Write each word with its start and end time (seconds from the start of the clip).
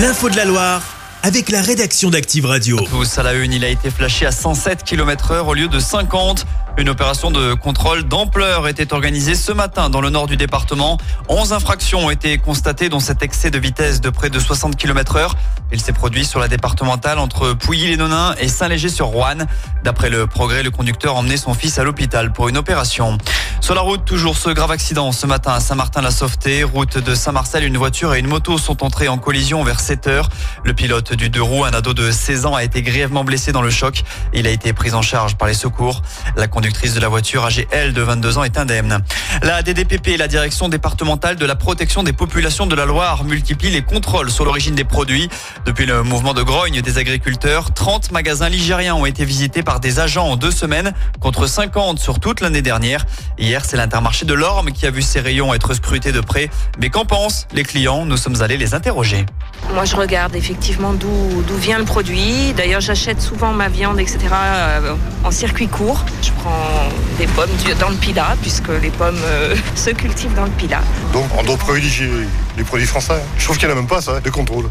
L'info 0.00 0.30
de 0.30 0.36
la 0.36 0.46
Loire 0.46 0.82
avec 1.22 1.50
la 1.50 1.60
rédaction 1.60 2.08
d'Active 2.08 2.46
Radio. 2.46 2.78
Tous 2.88 3.18
à 3.18 3.22
la 3.22 3.34
une, 3.34 3.52
il 3.52 3.62
a 3.64 3.68
été 3.68 3.90
flashé 3.90 4.24
à 4.24 4.32
107 4.32 4.82
km 4.82 5.32
heure 5.32 5.48
au 5.48 5.52
lieu 5.52 5.68
de 5.68 5.78
50. 5.78 6.46
Une 6.78 6.88
opération 6.88 7.30
de 7.30 7.54
contrôle 7.54 8.04
d'ampleur 8.04 8.66
était 8.68 8.92
organisée 8.92 9.34
ce 9.34 9.52
matin 9.52 9.90
dans 9.90 10.00
le 10.00 10.08
nord 10.08 10.26
du 10.26 10.36
département. 10.36 10.98
11 11.28 11.52
infractions 11.52 12.06
ont 12.06 12.10
été 12.10 12.38
constatées 12.38 12.88
dont 12.88 13.00
cet 13.00 13.22
excès 13.22 13.50
de 13.50 13.58
vitesse 13.58 14.00
de 14.00 14.08
près 14.08 14.30
de 14.30 14.38
60 14.38 14.76
km 14.76 15.16
heure. 15.16 15.34
Il 15.72 15.80
s'est 15.80 15.92
produit 15.92 16.24
sur 16.24 16.40
la 16.40 16.48
départementale 16.48 17.18
entre 17.18 17.52
Pouilly-les-Nonains 17.52 18.34
et 18.38 18.48
Saint-Léger-sur-Roanne. 18.48 19.46
D'après 19.84 20.10
le 20.10 20.26
progrès, 20.26 20.62
le 20.62 20.70
conducteur 20.70 21.16
emmenait 21.16 21.36
son 21.36 21.54
fils 21.54 21.78
à 21.78 21.84
l'hôpital 21.84 22.32
pour 22.32 22.48
une 22.48 22.56
opération. 22.56 23.18
Sur 23.60 23.74
la 23.74 23.82
route, 23.82 24.04
toujours 24.04 24.36
ce 24.36 24.50
grave 24.50 24.70
accident 24.70 25.12
ce 25.12 25.26
matin 25.26 25.52
à 25.52 25.60
Saint-Martin-la-Sauveté, 25.60 26.64
route 26.64 26.98
de 26.98 27.14
Saint-Marcel, 27.14 27.62
une 27.64 27.76
voiture 27.76 28.14
et 28.14 28.20
une 28.20 28.26
moto 28.26 28.58
sont 28.58 28.82
entrées 28.82 29.08
en 29.08 29.18
collision 29.18 29.62
vers 29.62 29.80
7 29.80 30.06
heures. 30.06 30.28
Le 30.64 30.72
pilote 30.72 31.12
du 31.12 31.30
deux 31.30 31.42
roues, 31.42 31.64
un 31.64 31.72
ado 31.72 31.94
de 31.94 32.10
16 32.10 32.46
ans, 32.46 32.54
a 32.54 32.64
été 32.64 32.82
grièvement 32.82 33.22
blessé 33.22 33.52
dans 33.52 33.62
le 33.62 33.70
choc. 33.70 34.02
Il 34.32 34.46
a 34.46 34.50
été 34.50 34.72
pris 34.72 34.94
en 34.94 35.02
charge 35.02 35.36
par 35.36 35.46
les 35.46 35.54
secours. 35.54 36.02
Conductrice 36.60 36.92
de 36.92 37.00
la 37.00 37.08
voiture, 37.08 37.46
âgée 37.46 37.66
elle 37.70 37.94
de 37.94 38.02
22 38.02 38.36
ans, 38.36 38.44
est 38.44 38.58
indemne. 38.58 38.98
La 39.42 39.62
DDPP, 39.62 40.18
la 40.18 40.28
direction 40.28 40.68
départementale 40.68 41.36
de 41.36 41.46
la 41.46 41.54
protection 41.56 42.02
des 42.02 42.12
populations 42.12 42.66
de 42.66 42.74
la 42.74 42.84
Loire, 42.84 43.24
multiplie 43.24 43.70
les 43.70 43.80
contrôles 43.80 44.30
sur 44.30 44.44
l'origine 44.44 44.74
des 44.74 44.84
produits. 44.84 45.30
Depuis 45.64 45.86
le 45.86 46.02
mouvement 46.02 46.34
de 46.34 46.42
grogne 46.42 46.82
des 46.82 46.98
agriculteurs, 46.98 47.72
30 47.72 48.12
magasins 48.12 48.50
ligériens 48.50 48.94
ont 48.94 49.06
été 49.06 49.24
visités 49.24 49.62
par 49.62 49.80
des 49.80 50.00
agents 50.00 50.26
en 50.26 50.36
deux 50.36 50.50
semaines, 50.50 50.92
contre 51.18 51.46
50 51.46 51.98
sur 51.98 52.20
toute 52.20 52.42
l'année 52.42 52.60
dernière. 52.60 53.06
Hier, 53.38 53.64
c'est 53.64 53.78
l'intermarché 53.78 54.26
de 54.26 54.34
l'Orme 54.34 54.70
qui 54.70 54.84
a 54.84 54.90
vu 54.90 55.00
ses 55.00 55.20
rayons 55.20 55.54
être 55.54 55.72
scrutés 55.72 56.12
de 56.12 56.20
près. 56.20 56.50
Mais 56.78 56.90
qu'en 56.90 57.06
pensent 57.06 57.46
les 57.54 57.62
clients? 57.62 58.04
Nous 58.04 58.18
sommes 58.18 58.42
allés 58.42 58.58
les 58.58 58.74
interroger. 58.74 59.24
Moi, 59.72 59.86
je 59.86 59.96
regarde 59.96 60.36
effectivement 60.36 60.92
d'où 60.92 61.56
vient 61.58 61.78
le 61.78 61.84
produit. 61.86 62.52
D'ailleurs, 62.54 62.82
j'achète 62.82 63.22
souvent 63.22 63.52
ma 63.52 63.70
viande, 63.70 63.98
etc. 63.98 64.18
euh, 64.32 64.94
en 65.24 65.30
circuit 65.30 65.68
court. 65.68 66.04
Des 67.18 67.26
pommes 67.26 67.50
dans 67.78 67.90
le 67.90 67.96
Pilat, 67.96 68.34
puisque 68.40 68.68
les 68.82 68.90
pommes 68.90 69.20
euh, 69.22 69.54
se 69.74 69.90
cultivent 69.90 70.34
dans 70.34 70.44
le 70.44 70.50
Pilat. 70.50 70.80
Donc 71.12 71.26
on 71.38 71.42
doit 71.42 71.58
privilégier 71.58 72.08
les 72.56 72.64
produits 72.64 72.86
français. 72.86 73.20
Je 73.36 73.44
trouve 73.44 73.58
qu'il 73.58 73.68
n'y 73.68 73.74
en 73.74 73.76
a 73.76 73.80
même 73.80 73.88
pas 73.88 74.00
ça, 74.00 74.20
de 74.20 74.30
contrôle. 74.30 74.70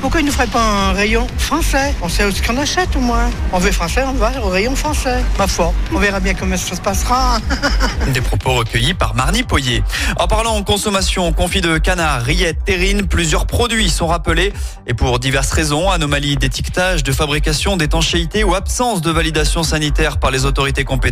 Pourquoi 0.00 0.20
ils 0.20 0.26
ne 0.26 0.30
feraient 0.30 0.46
pas 0.46 0.62
un 0.62 0.92
rayon 0.92 1.26
français? 1.38 1.94
On 2.02 2.08
sait 2.08 2.30
ce 2.30 2.42
qu'on 2.42 2.56
achète 2.56 2.96
au 2.96 3.00
moins. 3.00 3.30
On 3.52 3.58
veut 3.58 3.72
français, 3.72 4.04
on 4.06 4.14
va 4.14 4.32
au 4.42 4.48
rayon 4.48 4.74
français. 4.74 5.22
Ma 5.38 5.46
foi, 5.46 5.72
on 5.92 5.98
verra 5.98 6.20
bien 6.20 6.34
comment 6.34 6.56
ça 6.56 6.76
se 6.76 6.80
passera. 6.80 7.38
Des 8.08 8.20
propos 8.20 8.54
recueillis 8.54 8.94
par 8.94 9.14
Marny 9.14 9.42
Poyer. 9.42 9.82
En 10.18 10.26
parlant 10.26 10.56
en 10.56 10.62
consommation, 10.62 11.32
confit 11.32 11.60
de 11.60 11.78
canard, 11.78 12.22
rillettes, 12.22 12.64
terrine, 12.64 13.06
plusieurs 13.06 13.46
produits 13.46 13.90
sont 13.90 14.06
rappelés. 14.06 14.52
Et 14.86 14.94
pour 14.94 15.18
diverses 15.18 15.52
raisons, 15.52 15.90
anomalies 15.90 16.36
d'étiquetage, 16.36 17.02
de 17.02 17.12
fabrication, 17.12 17.76
d'étanchéité 17.76 18.44
ou 18.44 18.54
absence 18.54 19.02
de 19.02 19.10
validation 19.10 19.62
sanitaire 19.62 20.18
par 20.18 20.30
les 20.30 20.44
autorités 20.44 20.84
compétentes, 20.84 21.11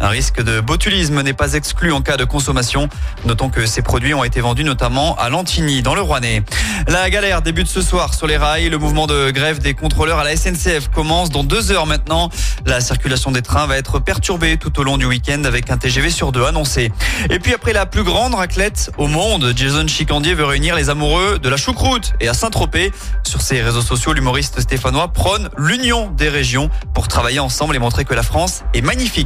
un 0.00 0.08
risque 0.08 0.42
de 0.42 0.60
botulisme 0.60 1.20
n'est 1.22 1.32
pas 1.32 1.54
exclu 1.54 1.92
en 1.92 2.00
cas 2.00 2.16
de 2.16 2.24
consommation. 2.24 2.88
Notons 3.24 3.50
que 3.50 3.66
ces 3.66 3.82
produits 3.82 4.14
ont 4.14 4.24
été 4.24 4.40
vendus 4.40 4.64
notamment 4.64 5.14
à 5.16 5.28
Lantigny, 5.28 5.82
dans 5.82 5.94
le 5.94 6.00
Rouennais. 6.00 6.42
La 6.88 7.10
galère 7.10 7.42
débute 7.42 7.68
ce 7.68 7.82
soir 7.82 8.14
sur 8.14 8.26
les 8.26 8.36
rails. 8.36 8.68
Le 8.68 8.78
mouvement 8.78 9.06
de 9.06 9.30
grève 9.30 9.58
des 9.58 9.74
contrôleurs 9.74 10.18
à 10.18 10.24
la 10.24 10.36
SNCF 10.36 10.88
commence 10.88 11.30
dans 11.30 11.44
deux 11.44 11.70
heures 11.70 11.86
maintenant. 11.86 12.30
La 12.64 12.80
circulation 12.80 13.30
des 13.30 13.42
trains 13.42 13.66
va 13.66 13.76
être 13.76 13.98
perturbée 13.98 14.56
tout 14.56 14.78
au 14.80 14.84
long 14.84 14.96
du 14.96 15.06
week-end 15.06 15.42
avec 15.44 15.70
un 15.70 15.76
TGV 15.76 16.10
sur 16.10 16.32
deux 16.32 16.44
annoncé. 16.44 16.92
Et 17.30 17.38
puis 17.38 17.52
après 17.52 17.72
la 17.72 17.86
plus 17.86 18.04
grande 18.04 18.34
raclette 18.34 18.90
au 18.96 19.06
monde, 19.06 19.52
Jason 19.54 19.86
Chicandier 19.86 20.34
veut 20.34 20.44
réunir 20.46 20.76
les 20.76 20.88
amoureux 20.88 21.38
de 21.38 21.48
la 21.48 21.56
choucroute 21.56 22.14
et 22.20 22.28
à 22.28 22.34
Saint-Tropez. 22.34 22.92
Sur 23.22 23.42
ses 23.42 23.60
réseaux 23.60 23.82
sociaux, 23.82 24.12
l'humoriste 24.12 24.60
stéphanois 24.60 25.08
prône 25.08 25.50
l'union 25.58 26.10
des 26.10 26.28
régions 26.28 26.70
pour 26.94 27.08
travailler 27.08 27.40
ensemble 27.40 27.76
et 27.76 27.78
montrer 27.78 28.04
que 28.04 28.14
la 28.14 28.22
France 28.22 28.62
est 28.74 28.82
magnifique. 28.82 29.25